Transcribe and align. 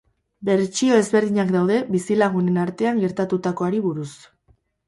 Bertsio 0.47 0.95
ezberdinak 1.01 1.53
daude 1.57 1.77
bizilagunen 1.97 2.57
artean 2.65 3.05
gertatutakoari 3.05 3.87
buruz. 3.89 4.11